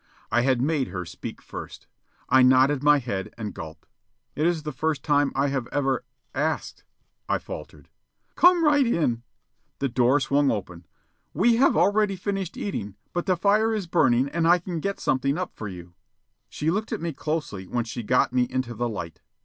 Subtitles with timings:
[0.31, 1.85] I had made her speak first.
[2.27, 3.85] I nodded my head and gulped.
[4.35, 6.03] "It is the first time I have ever...
[6.33, 6.83] asked,"
[7.29, 7.87] I faltered.
[8.33, 9.21] "Come right in."
[9.77, 10.87] The door swung open.
[11.35, 15.37] "We have already finished eating, but the fire is burning and I can get something
[15.37, 15.93] up for you."
[16.49, 19.21] She looked at me closely when she got me into the light.